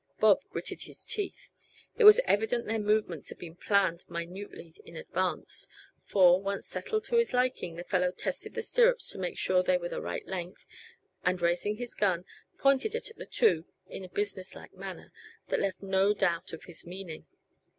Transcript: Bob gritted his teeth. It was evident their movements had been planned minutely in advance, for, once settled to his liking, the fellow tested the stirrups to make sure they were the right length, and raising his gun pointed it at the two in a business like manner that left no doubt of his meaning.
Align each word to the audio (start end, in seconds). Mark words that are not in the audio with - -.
Bob 0.19 0.39
gritted 0.49 0.81
his 0.85 1.05
teeth. 1.05 1.51
It 1.95 2.05
was 2.05 2.19
evident 2.25 2.65
their 2.65 2.79
movements 2.79 3.29
had 3.29 3.37
been 3.37 3.55
planned 3.55 4.03
minutely 4.09 4.73
in 4.83 4.95
advance, 4.95 5.67
for, 6.03 6.41
once 6.41 6.65
settled 6.65 7.03
to 7.03 7.17
his 7.17 7.33
liking, 7.33 7.75
the 7.75 7.83
fellow 7.83 8.11
tested 8.11 8.55
the 8.55 8.63
stirrups 8.63 9.11
to 9.11 9.19
make 9.19 9.37
sure 9.37 9.61
they 9.61 9.77
were 9.77 9.89
the 9.89 10.01
right 10.01 10.25
length, 10.27 10.65
and 11.23 11.39
raising 11.39 11.75
his 11.77 11.93
gun 11.93 12.25
pointed 12.57 12.95
it 12.95 13.11
at 13.11 13.17
the 13.17 13.27
two 13.27 13.65
in 13.85 14.03
a 14.03 14.09
business 14.09 14.55
like 14.55 14.73
manner 14.73 15.11
that 15.49 15.59
left 15.59 15.83
no 15.83 16.15
doubt 16.15 16.51
of 16.51 16.63
his 16.63 16.83
meaning. 16.83 17.27